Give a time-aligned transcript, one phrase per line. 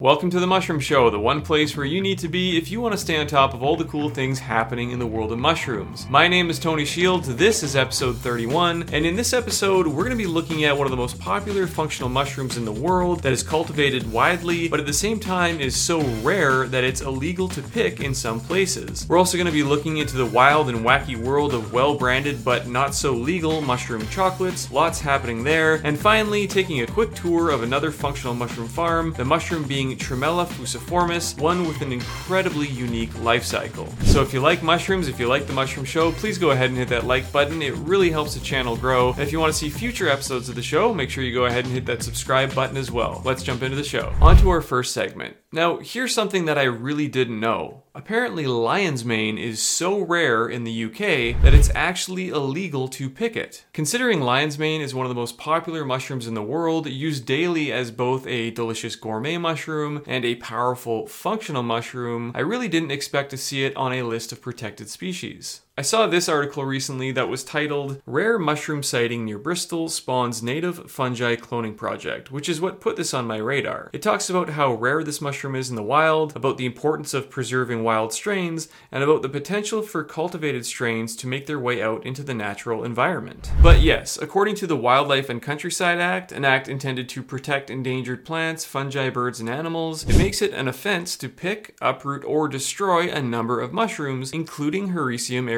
[0.00, 2.80] Welcome to the Mushroom Show, the one place where you need to be if you
[2.80, 5.38] want to stay on top of all the cool things happening in the world of
[5.38, 6.08] mushrooms.
[6.10, 10.10] My name is Tony Shields, this is episode 31, and in this episode, we're going
[10.10, 13.32] to be looking at one of the most popular functional mushrooms in the world that
[13.32, 17.62] is cultivated widely, but at the same time is so rare that it's illegal to
[17.62, 19.06] pick in some places.
[19.08, 22.44] We're also going to be looking into the wild and wacky world of well branded
[22.44, 27.50] but not so legal mushroom chocolates, lots happening there, and finally, taking a quick tour
[27.50, 33.16] of another functional mushroom farm, the mushroom being Tremella fuciformis, one with an incredibly unique
[33.20, 33.86] life cycle.
[34.02, 36.78] So if you like mushrooms, if you like the Mushroom Show, please go ahead and
[36.78, 37.62] hit that like button.
[37.62, 39.12] It really helps the channel grow.
[39.12, 41.44] And if you want to see future episodes of the show, make sure you go
[41.44, 43.22] ahead and hit that subscribe button as well.
[43.24, 44.12] Let's jump into the show.
[44.20, 45.36] On to our first segment.
[45.52, 47.83] Now, here's something that I really didn't know.
[47.96, 53.36] Apparently, lion's mane is so rare in the UK that it's actually illegal to pick
[53.36, 53.64] it.
[53.72, 57.70] Considering lion's mane is one of the most popular mushrooms in the world, used daily
[57.70, 63.30] as both a delicious gourmet mushroom and a powerful functional mushroom, I really didn't expect
[63.30, 65.60] to see it on a list of protected species.
[65.76, 70.88] I saw this article recently that was titled Rare Mushroom Sighting Near Bristol Spawns Native
[70.88, 73.90] Fungi Cloning Project, which is what put this on my radar.
[73.92, 77.28] It talks about how rare this mushroom is in the wild, about the importance of
[77.28, 82.06] preserving wild strains, and about the potential for cultivated strains to make their way out
[82.06, 83.50] into the natural environment.
[83.60, 88.24] But yes, according to the Wildlife and Countryside Act, an act intended to protect endangered
[88.24, 93.10] plants, fungi, birds, and animals, it makes it an offense to pick, uproot, or destroy
[93.10, 95.48] a number of mushrooms, including Hericium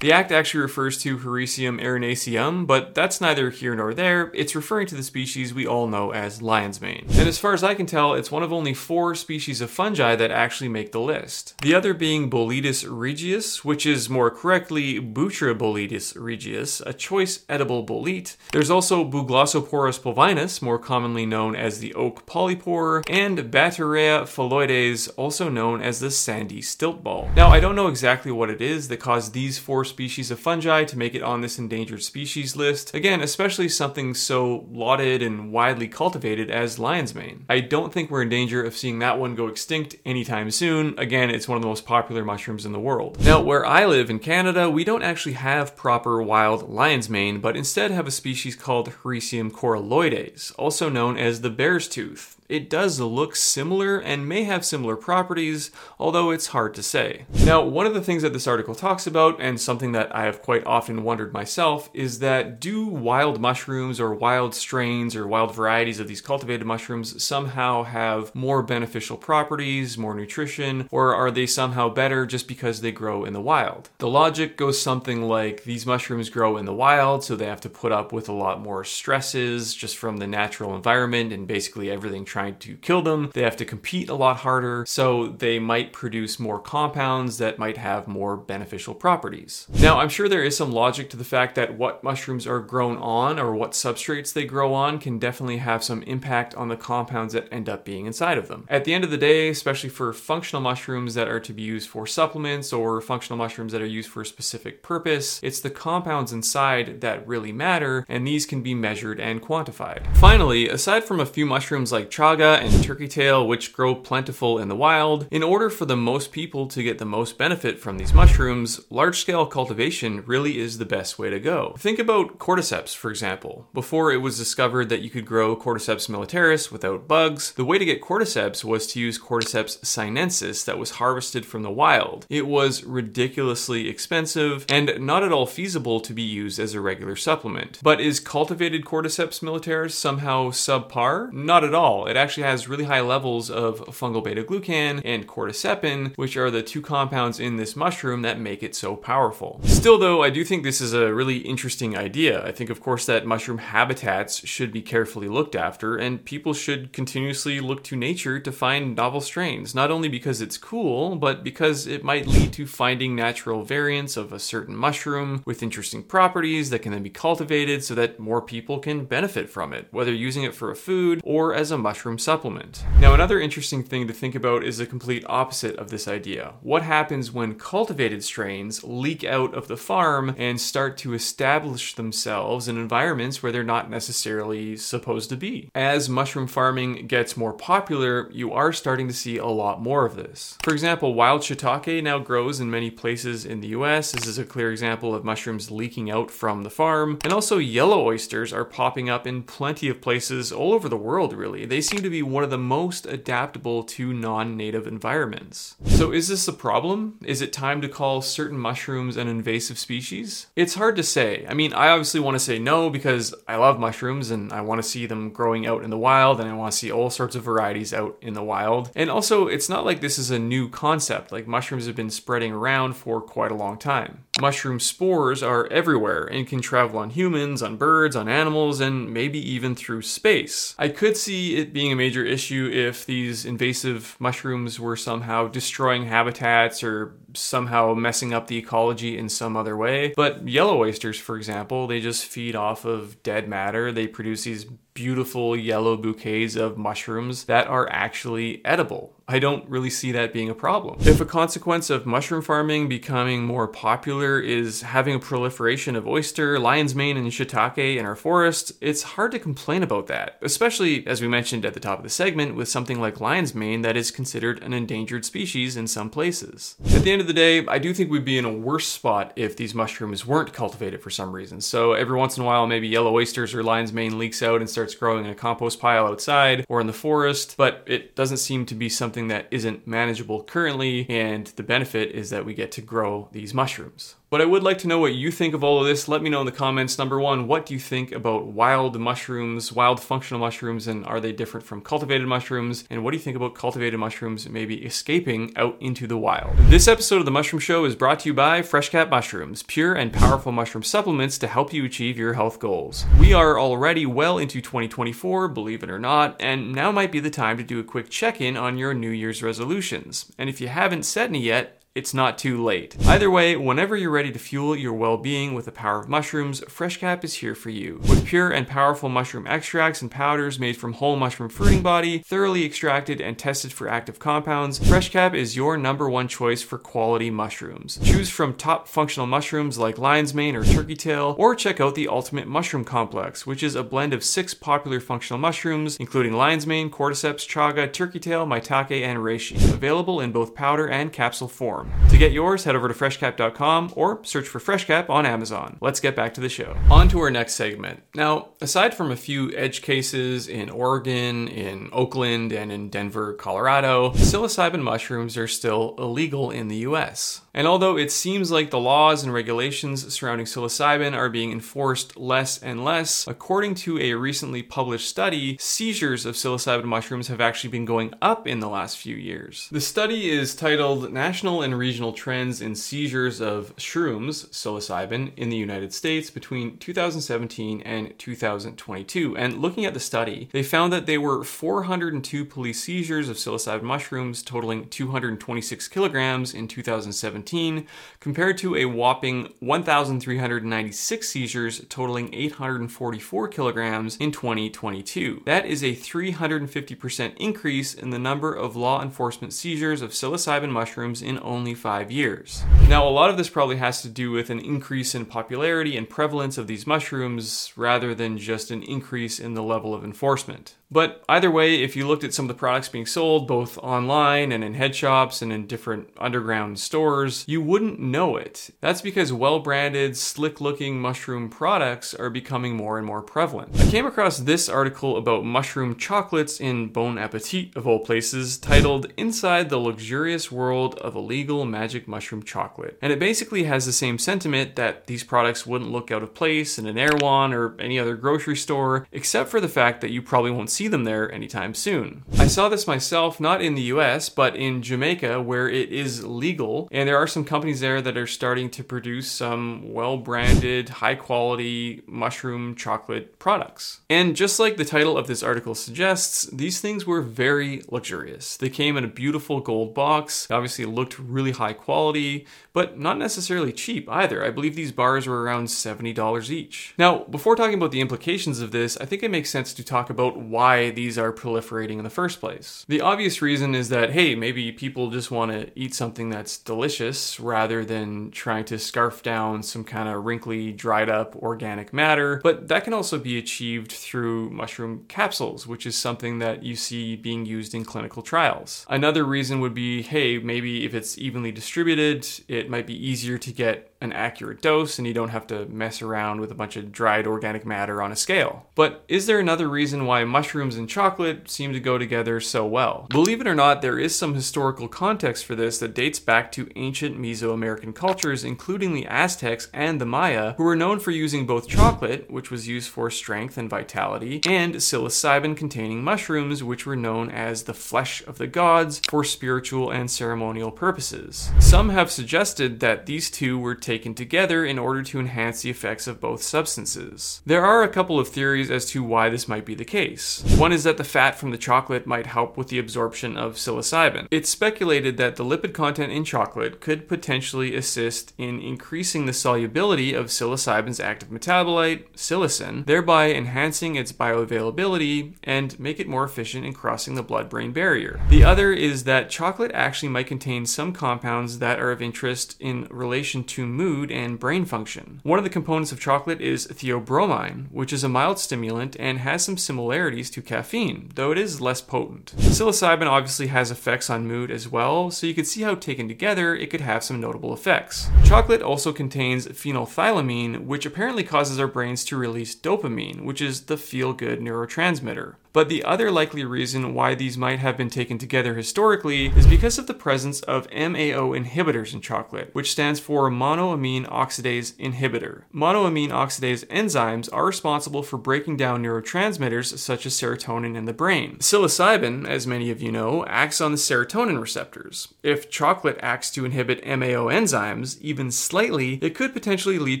[0.00, 4.30] The act actually refers to Hericium erinaceum, but that's neither here nor there.
[4.34, 7.06] It's referring to the species we all know as lion's mane.
[7.10, 10.16] And as far as I can tell, it's one of only four species of fungi
[10.16, 11.54] that actually make the list.
[11.62, 18.36] The other being Boletus regius, which is more correctly Butyriboletus regius, a choice edible bolete.
[18.52, 25.48] There's also Buglossoporus pulvinus, more commonly known as the oak polypore, and Battarrea phalloides, also
[25.48, 27.28] known as the sandy stilt ball.
[27.36, 30.84] Now, I don't know exactly what it is that caused these four species of fungi
[30.84, 32.94] to make it on this endangered species list.
[32.94, 37.46] Again, especially something so lauded and widely cultivated as lion's mane.
[37.48, 40.94] I don't think we're in danger of seeing that one go extinct anytime soon.
[40.98, 43.18] Again, it's one of the most popular mushrooms in the world.
[43.24, 47.56] Now, where I live in Canada, we don't actually have proper wild lion's mane, but
[47.56, 52.37] instead have a species called Hericium coralloides, also known as the bear's tooth.
[52.48, 57.26] It does look similar and may have similar properties, although it's hard to say.
[57.44, 60.40] Now, one of the things that this article talks about, and something that I have
[60.40, 66.00] quite often wondered myself, is that do wild mushrooms or wild strains or wild varieties
[66.00, 71.90] of these cultivated mushrooms somehow have more beneficial properties, more nutrition, or are they somehow
[71.90, 73.90] better just because they grow in the wild?
[73.98, 77.68] The logic goes something like these mushrooms grow in the wild, so they have to
[77.68, 82.24] put up with a lot more stresses just from the natural environment and basically everything
[82.38, 83.30] trying to kill them.
[83.34, 87.76] They have to compete a lot harder, so they might produce more compounds that might
[87.76, 89.66] have more beneficial properties.
[89.80, 92.96] Now, I'm sure there is some logic to the fact that what mushrooms are grown
[92.98, 97.34] on or what substrates they grow on can definitely have some impact on the compounds
[97.34, 98.66] that end up being inside of them.
[98.68, 101.88] At the end of the day, especially for functional mushrooms that are to be used
[101.88, 106.32] for supplements or functional mushrooms that are used for a specific purpose, it's the compounds
[106.32, 110.06] inside that really matter, and these can be measured and quantified.
[110.18, 114.76] Finally, aside from a few mushrooms like and turkey tail, which grow plentiful in the
[114.76, 118.80] wild, in order for the most people to get the most benefit from these mushrooms,
[118.90, 121.74] large scale cultivation really is the best way to go.
[121.78, 123.66] Think about cordyceps, for example.
[123.72, 127.84] Before it was discovered that you could grow Cordyceps militaris without bugs, the way to
[127.86, 132.26] get cordyceps was to use Cordyceps sinensis that was harvested from the wild.
[132.28, 137.16] It was ridiculously expensive and not at all feasible to be used as a regular
[137.16, 137.78] supplement.
[137.82, 141.32] But is cultivated Cordyceps militaris somehow subpar?
[141.32, 142.06] Not at all.
[142.06, 146.62] It actually has really high levels of fungal beta glucan and cordycepin, which are the
[146.62, 149.60] two compounds in this mushroom that make it so powerful.
[149.64, 152.44] Still, though, I do think this is a really interesting idea.
[152.44, 156.92] I think, of course, that mushroom habitats should be carefully looked after, and people should
[156.92, 161.86] continuously look to nature to find novel strains, not only because it's cool, but because
[161.86, 166.80] it might lead to finding natural variants of a certain mushroom with interesting properties that
[166.80, 170.54] can then be cultivated so that more people can benefit from it, whether using it
[170.54, 172.84] for a food or as a mushroom supplement.
[173.00, 176.54] Now, another interesting thing to think about is the complete opposite of this idea.
[176.62, 182.68] What happens when cultivated strains leak out of the farm and start to establish themselves
[182.68, 185.70] in environments where they're not necessarily supposed to be?
[185.74, 190.14] As mushroom farming gets more popular, you are starting to see a lot more of
[190.14, 190.56] this.
[190.62, 194.12] For example, wild shiitake now grows in many places in the US.
[194.12, 197.18] This is a clear example of mushrooms leaking out from the farm.
[197.24, 201.32] And also, yellow oysters are popping up in plenty of places all over the world,
[201.32, 201.64] really.
[201.66, 205.74] They seem to be one of the most adaptable to non native environments.
[205.86, 207.18] So, is this a problem?
[207.24, 210.48] Is it time to call certain mushrooms an invasive species?
[210.54, 211.46] It's hard to say.
[211.48, 214.82] I mean, I obviously want to say no because I love mushrooms and I want
[214.82, 217.34] to see them growing out in the wild and I want to see all sorts
[217.34, 218.90] of varieties out in the wild.
[218.94, 222.52] And also, it's not like this is a new concept, like, mushrooms have been spreading
[222.52, 224.24] around for quite a long time.
[224.40, 229.38] Mushroom spores are everywhere and can travel on humans, on birds, on animals, and maybe
[229.38, 230.74] even through space.
[230.78, 236.06] I could see it being a major issue if these invasive mushrooms were somehow destroying
[236.06, 240.12] habitats or somehow messing up the ecology in some other way.
[240.16, 243.92] But yellow oysters, for example, they just feed off of dead matter.
[243.92, 244.66] They produce these
[244.98, 249.14] beautiful yellow bouquets of mushrooms that are actually edible.
[249.28, 250.96] I don't really see that being a problem.
[251.00, 256.58] If a consequence of mushroom farming becoming more popular is having a proliferation of oyster,
[256.58, 261.20] lion's mane, and shiitake in our forests, it's hard to complain about that, especially as
[261.20, 264.10] we mentioned at the top of the segment with something like lion's mane that is
[264.10, 266.74] considered an endangered species in some places.
[266.92, 269.32] At the end of the day, I do think we'd be in a worse spot
[269.36, 271.60] if these mushrooms weren't cultivated for some reason.
[271.60, 274.68] So every once in a while, maybe yellow oysters or lion's mane leaks out and
[274.68, 278.66] starts growing in a compost pile outside or in the forest, but it doesn't seem
[278.66, 282.80] to be something that isn't manageable currently, and the benefit is that we get to
[282.80, 284.16] grow these mushrooms.
[284.30, 286.06] But I would like to know what you think of all of this.
[286.06, 286.98] Let me know in the comments.
[286.98, 291.32] Number one, what do you think about wild mushrooms, wild functional mushrooms, and are they
[291.32, 292.84] different from cultivated mushrooms?
[292.90, 296.54] And what do you think about cultivated mushrooms maybe escaping out into the wild?
[296.68, 300.12] This episode of The Mushroom Show is brought to you by FreshCap Mushrooms, pure and
[300.12, 303.06] powerful mushroom supplements to help you achieve your health goals.
[303.18, 307.30] We are already well into 2024, believe it or not, and now might be the
[307.30, 310.30] time to do a quick check in on your New Year's resolutions.
[310.36, 312.96] And if you haven't set any yet, it's not too late.
[313.06, 317.24] Either way, whenever you're ready to fuel your well-being with the power of mushrooms, FreshCap
[317.24, 317.98] is here for you.
[318.08, 322.64] With pure and powerful mushroom extracts and powders made from whole mushroom fruiting body, thoroughly
[322.64, 327.98] extracted and tested for active compounds, FreshCap is your number one choice for quality mushrooms.
[328.04, 332.06] Choose from top functional mushrooms like lion's mane or turkey tail, or check out the
[332.06, 336.90] Ultimate Mushroom Complex, which is a blend of six popular functional mushrooms, including lion's mane,
[336.90, 341.87] cordyceps, chaga, turkey tail, maitake, and reishi, available in both powder and capsule form.
[342.10, 345.76] To get yours, head over to freshcap.com or search for Freshcap on Amazon.
[345.80, 346.76] Let's get back to the show.
[346.90, 348.02] On to our next segment.
[348.14, 354.10] Now, aside from a few edge cases in Oregon, in Oakland, and in Denver, Colorado,
[354.12, 357.42] psilocybin mushrooms are still illegal in the US.
[357.54, 362.62] And although it seems like the laws and regulations surrounding psilocybin are being enforced less
[362.62, 367.84] and less, according to a recently published study, seizures of psilocybin mushrooms have actually been
[367.84, 369.68] going up in the last few years.
[369.72, 375.56] The study is titled National and regional trends in seizures of shrooms, psilocybin, in the
[375.56, 379.36] United States between 2017 and 2022.
[379.36, 383.82] And looking at the study, they found that there were 402 police seizures of psilocybin
[383.82, 387.86] mushrooms totaling 226 kilograms in 2017,
[388.18, 395.42] compared to a whopping 1,396 seizures totaling 844 kilograms in 2022.
[395.44, 401.20] That is a 350% increase in the number of law enforcement seizures of psilocybin mushrooms
[401.20, 402.62] in only only five years.
[402.88, 406.08] Now, a lot of this probably has to do with an increase in popularity and
[406.08, 410.76] prevalence of these mushrooms rather than just an increase in the level of enforcement.
[410.90, 414.52] But either way, if you looked at some of the products being sold both online
[414.52, 418.70] and in head shops and in different underground stores, you wouldn't know it.
[418.80, 423.78] That's because well branded, slick looking mushroom products are becoming more and more prevalent.
[423.78, 429.12] I came across this article about mushroom chocolates in Bon Appetit, of all places, titled
[429.18, 432.98] Inside the Luxurious World of Illegal Magic Mushroom Chocolate.
[433.02, 436.78] And it basically has the same sentiment that these products wouldn't look out of place
[436.78, 440.50] in an Erewhon or any other grocery store, except for the fact that you probably
[440.50, 442.22] won't see them there anytime soon.
[442.38, 446.88] I saw this myself not in the US, but in Jamaica where it is legal,
[446.92, 451.16] and there are some companies there that are starting to produce some well branded, high
[451.16, 454.02] quality mushroom chocolate products.
[454.08, 458.56] And just like the title of this article suggests, these things were very luxurious.
[458.56, 463.72] They came in a beautiful gold box, obviously looked really high quality, but not necessarily
[463.72, 464.44] cheap either.
[464.44, 466.94] I believe these bars were around $70 each.
[466.96, 470.08] Now, before talking about the implications of this, I think it makes sense to talk
[470.08, 472.84] about why these are proliferating in the first place.
[472.88, 477.40] The obvious reason is that, hey, maybe people just want to eat something that's delicious
[477.40, 482.68] rather than trying to scarf down some kind of wrinkly, dried up organic matter, but
[482.68, 487.46] that can also be achieved through mushroom capsules, which is something that you see being
[487.46, 488.86] used in clinical trials.
[488.88, 493.52] Another reason would be, hey, maybe if it's evenly distributed, it might be easier to
[493.52, 496.92] get an accurate dose and you don't have to mess around with a bunch of
[496.92, 498.66] dried organic matter on a scale.
[498.74, 503.06] But is there another reason why mushrooms and chocolate seem to go together so well?
[503.10, 506.70] Believe it or not, there is some historical context for this that dates back to
[506.76, 511.68] ancient Mesoamerican cultures, including the Aztecs and the Maya, who were known for using both
[511.68, 517.30] chocolate, which was used for strength and vitality, and psilocybin containing mushrooms, which were known
[517.30, 521.50] as the flesh of the gods for spiritual and ceremonial purposes.
[521.58, 526.06] Some have suggested that these two were taken together in order to enhance the effects
[526.06, 527.40] of both substances.
[527.46, 530.44] There are a couple of theories as to why this might be the case.
[530.58, 534.28] One is that the fat from the chocolate might help with the absorption of psilocybin.
[534.30, 540.12] It's speculated that the lipid content in chocolate could potentially assist in increasing the solubility
[540.12, 546.74] of psilocybin's active metabolite, psilocin, thereby enhancing its bioavailability and make it more efficient in
[546.74, 548.20] crossing the blood brain barrier.
[548.28, 552.86] The other is that chocolate actually might contain some compounds that are of interest in
[552.90, 555.20] relation to mood and brain function.
[555.22, 559.44] One of the components of chocolate is theobromine, which is a mild stimulant and has
[559.44, 562.34] some similarities to caffeine, though it is less potent.
[562.38, 566.56] Psilocybin obviously has effects on mood as well, so you can see how taken together
[566.56, 568.08] it could have some notable effects.
[568.24, 573.76] Chocolate also contains phenethylamine, which apparently causes our brains to release dopamine, which is the
[573.76, 575.36] feel good neurotransmitter.
[575.52, 579.78] But the other likely reason why these might have been taken together historically is because
[579.78, 585.42] of the presence of MAO inhibitors in chocolate, which stands for monoamine oxidase inhibitor.
[585.52, 591.36] Monoamine oxidase enzymes are responsible for breaking down neurotransmitters such as serotonin in the brain.
[591.38, 595.14] Psilocybin, as many of you know, acts on the serotonin receptors.
[595.22, 600.00] If chocolate acts to inhibit MAO enzymes, even slightly, it could potentially lead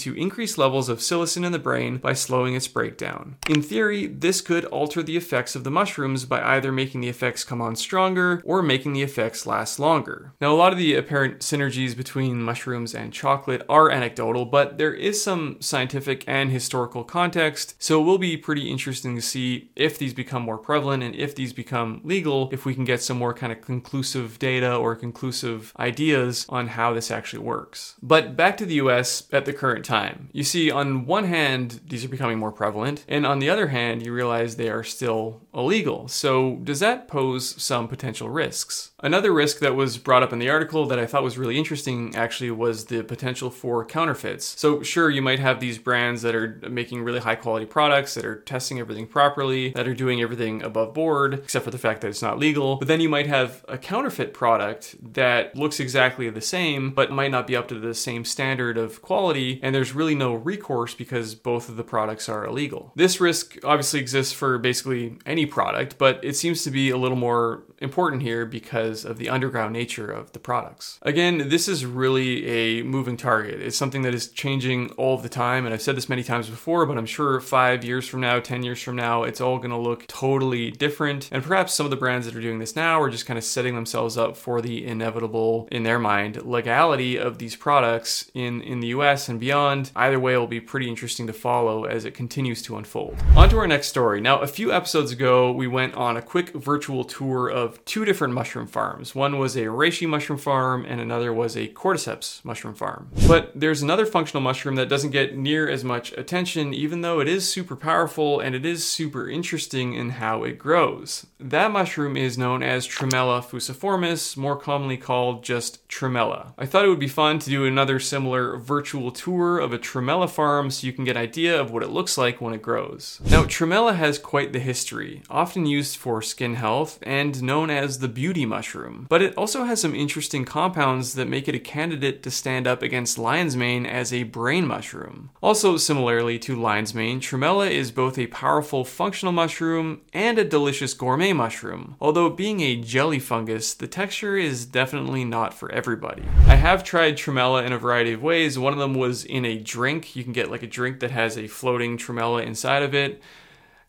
[0.00, 3.36] to increased levels of psilocin in the brain by slowing its breakdown.
[3.48, 7.10] In theory, this could alter the effect effects of the mushrooms by either making the
[7.10, 10.32] effects come on stronger or making the effects last longer.
[10.40, 14.94] Now, a lot of the apparent synergies between mushrooms and chocolate are anecdotal, but there
[14.94, 19.98] is some scientific and historical context, so it will be pretty interesting to see if
[19.98, 23.34] these become more prevalent and if these become legal, if we can get some more
[23.34, 27.96] kind of conclusive data or conclusive ideas on how this actually works.
[28.02, 30.30] But back to the US at the current time.
[30.32, 34.02] You see, on one hand, these are becoming more prevalent, and on the other hand,
[34.02, 36.08] you realize they are still illegal.
[36.08, 38.92] So, does that pose some potential risks?
[39.06, 42.16] Another risk that was brought up in the article that I thought was really interesting
[42.16, 44.58] actually was the potential for counterfeits.
[44.58, 48.24] So, sure, you might have these brands that are making really high quality products that
[48.24, 52.08] are testing everything properly, that are doing everything above board, except for the fact that
[52.08, 52.78] it's not legal.
[52.78, 57.30] But then you might have a counterfeit product that looks exactly the same, but might
[57.30, 61.36] not be up to the same standard of quality, and there's really no recourse because
[61.36, 62.90] both of the products are illegal.
[62.96, 67.16] This risk obviously exists for basically any product, but it seems to be a little
[67.16, 70.98] more important here because of the underground nature of the products.
[71.02, 73.60] Again, this is really a moving target.
[73.60, 76.86] It's something that is changing all the time, and I've said this many times before,
[76.86, 80.06] but I'm sure five years from now, 10 years from now, it's all gonna look
[80.06, 81.28] totally different.
[81.32, 83.44] And perhaps some of the brands that are doing this now are just kind of
[83.44, 88.80] setting themselves up for the inevitable, in their mind, legality of these products in, in
[88.80, 89.90] the US and beyond.
[89.96, 93.16] Either way, will be pretty interesting to follow as it continues to unfold.
[93.36, 94.20] On to our next story.
[94.20, 98.34] Now, a few episodes ago, we went on a quick virtual tour of two different
[98.34, 99.14] mushroom farms.
[99.14, 103.08] One was a reishi mushroom farm, and another was a cordyceps mushroom farm.
[103.26, 107.26] But there's another functional mushroom that doesn't get near as much attention, even though it
[107.26, 111.26] is super powerful and it is super interesting in how it grows.
[111.40, 116.52] That mushroom is known as Tremella fuciformis, more commonly called just Tremella.
[116.58, 120.28] I thought it would be fun to do another similar virtual tour of a Tremella
[120.28, 123.22] farm so you can get an idea of what it looks like when it grows.
[123.24, 128.08] Now, Tremella has quite the history, often used for skin health and known as the
[128.08, 128.65] beauty mushroom,
[129.08, 132.82] but it also has some interesting compounds that make it a candidate to stand up
[132.82, 135.30] against lion's mane as a brain mushroom.
[135.42, 140.94] Also, similarly to lion's mane, Tremella is both a powerful functional mushroom and a delicious
[140.94, 141.96] gourmet mushroom.
[142.00, 146.22] Although being a jelly fungus, the texture is definitely not for everybody.
[146.46, 148.58] I have tried Tremella in a variety of ways.
[148.58, 150.16] One of them was in a drink.
[150.16, 153.22] You can get like a drink that has a floating Tremella inside of it.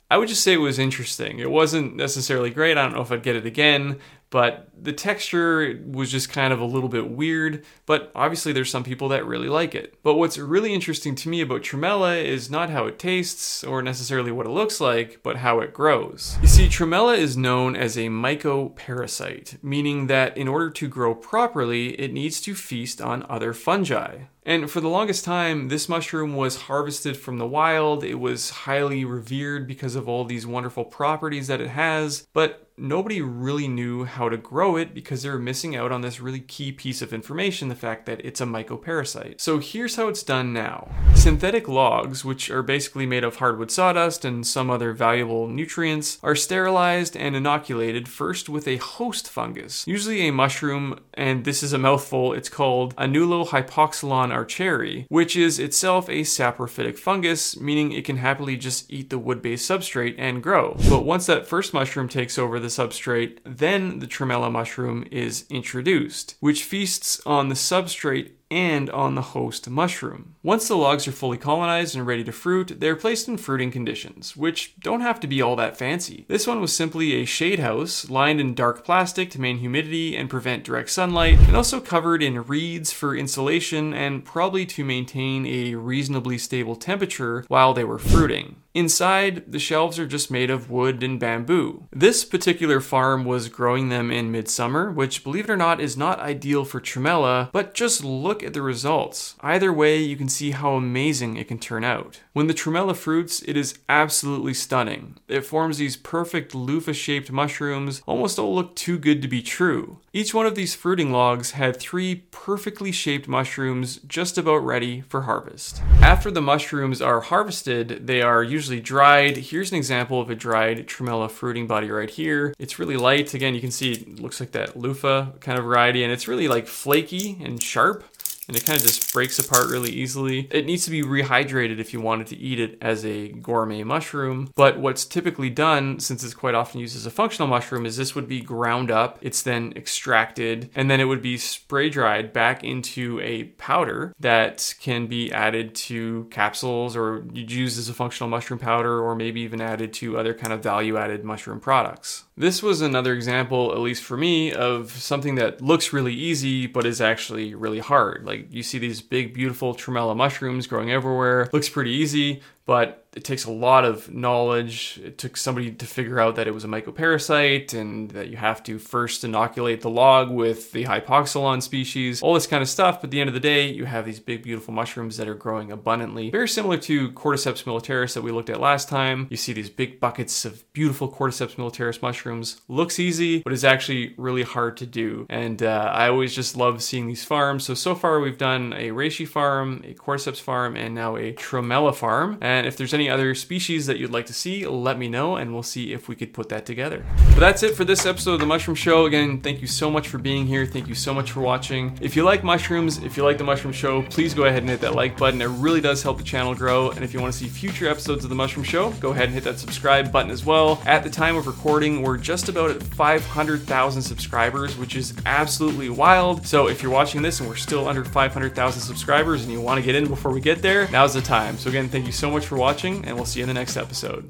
[0.10, 1.40] I would just say it was interesting.
[1.40, 2.78] It wasn't necessarily great.
[2.78, 6.60] I don't know if I'd get it again, but the texture was just kind of
[6.60, 7.64] a little bit weird.
[7.86, 9.96] But obviously, there's some people that really like it.
[10.04, 14.32] But what's really interesting to me about Tremella is not how it tastes or necessarily
[14.32, 16.38] what it looks like, but how it grows.
[16.42, 22.00] You see, Tremella is known as a mycoparasite, meaning that in order to grow properly,
[22.00, 24.20] it needs to feast on other fungi.
[24.48, 28.06] And for the longest time, this mushroom was harvested from the wild.
[28.06, 32.26] It was highly revered because of all these wonderful properties that it has.
[32.32, 36.20] But nobody really knew how to grow it because they were missing out on this
[36.20, 39.42] really key piece of information the fact that it's a mycoparasite.
[39.42, 44.24] So here's how it's done now synthetic logs, which are basically made of hardwood sawdust
[44.24, 50.28] and some other valuable nutrients, are sterilized and inoculated first with a host fungus, usually
[50.28, 56.22] a mushroom, and this is a mouthful, it's called Annulohypoxylon archeri, which is itself a
[56.22, 60.78] saprophytic fungus, meaning it can happily just eat the wood based substrate and grow.
[60.90, 66.36] But once that first mushroom takes over the substrate, then the tremella mushroom is introduced,
[66.40, 70.36] which feasts on the substrate and on the host mushroom.
[70.42, 74.38] Once the logs are fully colonized and ready to fruit, they're placed in fruiting conditions,
[74.38, 76.25] which don't have to be all that fancy.
[76.30, 80.30] This one was simply a shade house lined in dark plastic to maintain humidity and
[80.30, 85.75] prevent direct sunlight, and also covered in reeds for insulation and probably to maintain a
[85.75, 88.58] reasonably stable temperature while they were fruiting.
[88.74, 91.88] Inside, the shelves are just made of wood and bamboo.
[91.92, 96.20] This particular farm was growing them in midsummer, which, believe it or not, is not
[96.20, 99.36] ideal for tremella, but just look at the results.
[99.41, 102.22] Either way, you can see how amazing it can turn out.
[102.34, 105.17] When the tremella fruits, it is absolutely stunning.
[105.27, 110.00] It forms these perfect loofah shaped mushrooms, almost all look too good to be true.
[110.13, 115.22] Each one of these fruiting logs had three perfectly shaped mushrooms just about ready for
[115.22, 115.82] harvest.
[116.01, 119.38] After the mushrooms are harvested, they are usually usually dried.
[119.38, 122.53] Here's an example of a dried tremella fruiting body right here.
[122.60, 123.34] It's really light.
[123.34, 126.48] Again, you can see it looks like that loofah kind of variety, and it's really
[126.48, 128.03] like flaky and sharp
[128.48, 130.48] and it kind of just breaks apart really easily.
[130.51, 134.51] It needs to be rehydrated if you wanted to eat it as a gourmet mushroom.
[134.56, 138.16] But what's typically done, since it's quite often used as a functional mushroom, is this
[138.16, 142.63] would be ground up, it's then extracted, and then it would be spray dried back
[142.63, 148.60] into a powder that can be added to capsules or used as a functional mushroom
[148.60, 152.24] powder, or maybe even added to other kind of value added mushroom products.
[152.39, 156.86] This was another example, at least for me, of something that looks really easy but
[156.86, 158.25] is actually really hard.
[158.25, 161.50] Like you see these big, beautiful tremella mushrooms growing everywhere.
[161.51, 165.02] Looks pretty easy, but it takes a lot of knowledge.
[165.04, 168.62] It took somebody to figure out that it was a mycoparasite and that you have
[168.64, 173.02] to first inoculate the log with the hypoxylon species, all this kind of stuff.
[173.02, 175.34] But at the end of the day, you have these big, beautiful mushrooms that are
[175.34, 176.30] growing abundantly.
[176.30, 179.26] Very similar to Cordyceps militaris that we looked at last time.
[179.32, 182.62] You see these big buckets of beautiful Cordyceps militaris mushrooms.
[182.68, 185.26] Looks easy, but is actually really hard to do.
[185.28, 187.65] And uh, I always just love seeing these farms.
[187.65, 191.96] So, so far we've done a reishi farm, a Cordyceps farm, and now a Tremella
[191.96, 192.38] farm.
[192.58, 195.54] And if there's any other species that you'd like to see, let me know and
[195.54, 197.06] we'll see if we could put that together.
[197.30, 199.06] But that's it for this episode of The Mushroom Show.
[199.06, 200.65] Again, thank you so much for being here.
[200.65, 201.96] Thank you so much for watching.
[202.02, 204.82] If you like mushrooms, if you like The Mushroom Show, please go ahead and hit
[204.82, 205.39] that like button.
[205.39, 206.89] It really does help the channel grow.
[206.89, 209.34] And if you want to see future episodes of The Mushroom Show, go ahead and
[209.36, 210.82] hit that subscribe button as well.
[210.88, 216.48] At the time of recording, we're just about at 500,000 subscribers, which is absolutely wild.
[216.48, 219.86] So if you're watching this and we're still under 500,000 subscribers and you want to
[219.86, 221.58] get in before we get there, now's the time.
[221.58, 223.78] So again, thank you so much for watching, and we'll see you in the next
[223.78, 224.26] episode.